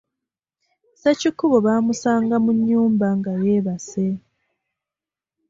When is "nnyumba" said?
2.57-3.07